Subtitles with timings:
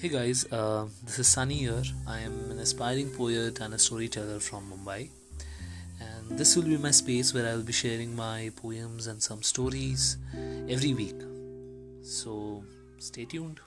[0.00, 1.82] Hey guys, uh, this is Sunny here.
[2.06, 5.10] I am an aspiring poet and a storyteller from Mumbai,
[6.00, 9.42] and this will be my space where I will be sharing my poems and some
[9.42, 10.16] stories
[10.70, 11.20] every week.
[12.02, 12.64] So
[12.96, 13.60] stay tuned.